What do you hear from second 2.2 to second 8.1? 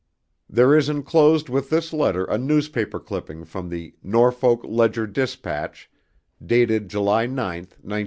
a newspaper clipping from the "Norfolk Ledger Dispatch", dated July 9, 1947.